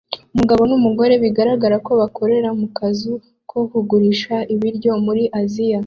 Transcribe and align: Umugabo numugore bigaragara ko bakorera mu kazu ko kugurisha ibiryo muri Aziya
Umugabo 0.33 0.61
numugore 0.69 1.13
bigaragara 1.23 1.75
ko 1.85 1.91
bakorera 2.01 2.49
mu 2.59 2.67
kazu 2.77 3.13
ko 3.49 3.57
kugurisha 3.71 4.35
ibiryo 4.53 4.91
muri 5.07 5.23
Aziya 5.41 5.79